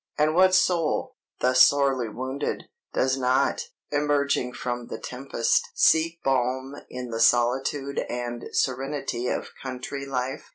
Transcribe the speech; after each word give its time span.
And 0.17 0.33
what 0.33 0.55
soul, 0.55 1.15
thus 1.41 1.61
sorely 1.61 2.09
wounded, 2.09 2.63
does 2.91 3.19
not, 3.19 3.65
emerging 3.91 4.53
from 4.53 4.87
the 4.87 4.97
tempest, 4.97 5.67
seek 5.75 6.23
balm 6.23 6.75
in 6.89 7.11
the 7.11 7.19
solitude 7.21 7.99
and 8.09 8.45
serenity 8.51 9.27
of 9.27 9.49
country 9.61 10.07
life? 10.07 10.49